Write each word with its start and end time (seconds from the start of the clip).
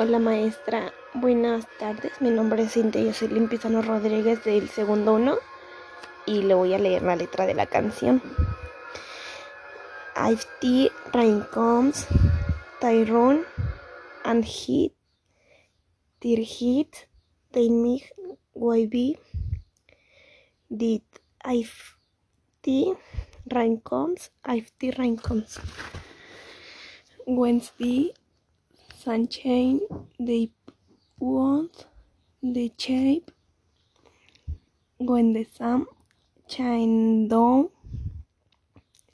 Hola 0.00 0.20
maestra, 0.20 0.92
buenas 1.12 1.66
tardes. 1.80 2.12
Mi 2.20 2.30
nombre 2.30 2.62
es 2.62 2.74
Cintia 2.74 3.02
Jocelyn 3.02 3.48
Pizano 3.48 3.82
Rodríguez 3.82 4.44
del 4.44 4.68
segundo 4.68 5.14
uno 5.14 5.38
y 6.24 6.42
le 6.42 6.54
voy 6.54 6.72
a 6.72 6.78
leer 6.78 7.02
la 7.02 7.16
letra 7.16 7.46
de 7.46 7.54
la 7.54 7.66
canción. 7.66 8.22
If 10.14 10.44
the 10.60 10.92
rain 11.12 11.42
comes, 11.52 12.06
Tyrone 12.80 13.42
and 14.22 14.44
heat, 14.44 14.92
their 16.20 16.44
heat, 16.44 17.08
they 17.50 17.68
make 17.68 18.14
wavy. 18.54 19.18
Did 20.70 21.02
if 21.44 21.98
the 22.62 22.96
rain 23.46 23.80
comes, 23.80 24.30
if 24.46 24.70
the 24.78 24.92
rain 24.92 25.16
comes. 25.16 25.58
When 27.26 27.60
the 29.08 29.14
sunshine, 29.14 29.80
they 30.20 30.50
want 31.18 31.86
the 32.42 32.70
shape. 32.76 33.30
When 34.98 35.32
the 35.32 35.44
sun 35.44 35.86
shine 36.46 37.28
down 37.28 37.70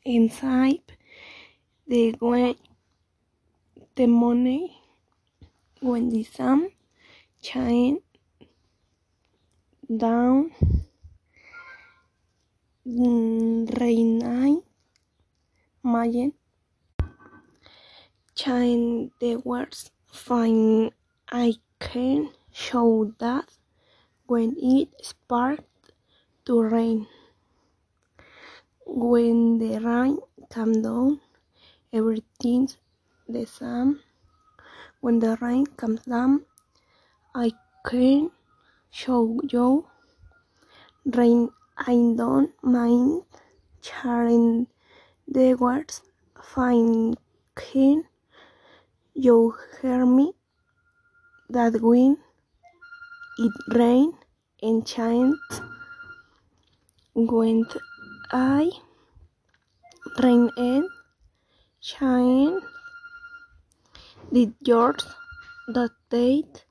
inside 0.04 0.80
the 1.86 2.16
when 2.18 2.56
the 3.94 4.06
money 4.06 4.76
when 5.80 6.08
the 6.08 6.24
sun 6.24 6.70
shine 7.40 7.98
down 9.96 10.50
rain 12.84 14.18
Mayen 15.84 16.32
shine 18.44 19.10
the 19.20 19.36
words 19.36 19.90
fine 20.06 20.90
I 21.32 21.54
can 21.80 22.28
show 22.52 23.10
that 23.18 23.48
when 24.26 24.54
it 24.58 24.88
sparked 25.00 25.92
to 26.44 26.60
rain. 26.60 27.06
When 28.84 29.56
the 29.56 29.80
rain 29.80 30.18
comes 30.50 30.76
down 30.76 31.20
everything's 31.90 32.76
the 33.26 33.46
same. 33.46 34.00
When 35.00 35.20
the 35.20 35.38
rain 35.40 35.64
comes 35.64 36.04
down 36.04 36.44
I 37.34 37.50
can 37.86 38.30
show 38.90 39.40
you. 39.48 39.86
Rain 41.06 41.48
I 41.78 41.94
don't 41.94 42.52
mind 42.62 43.22
sharing 43.80 44.66
the 45.26 45.54
words. 45.54 46.02
Fine 46.42 47.14
can 47.56 48.04
you 49.14 49.54
hear 49.80 50.04
me 50.04 50.32
that 51.48 51.80
wind, 51.80 52.18
it 53.38 53.52
rain 53.68 54.12
and 54.62 54.86
shines. 54.86 55.60
When 57.14 57.64
I 58.32 58.70
rain 60.20 60.50
and 60.56 60.84
shine 61.80 62.60
did 64.32 64.54
yours 64.66 65.06
the 65.68 65.90
date 66.10 66.64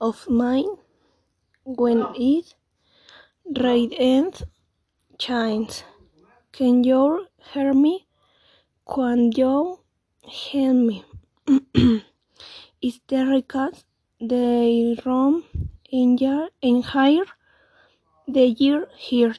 of 0.00 0.28
mine? 0.28 0.76
When 1.64 2.06
it 2.14 2.54
rain 3.58 3.92
and 3.94 4.42
shines. 5.18 5.82
Can 6.52 6.84
you 6.84 7.26
hear 7.52 7.72
me? 7.72 8.06
Can 8.86 9.32
you 9.32 9.80
hear 10.22 10.72
me 10.74 11.04
is 12.80 13.00
the 14.20 15.00
roam 15.04 15.44
in 15.90 16.82
higher 16.82 17.24
the 18.28 18.46
year 18.46 18.86
here 18.96 19.34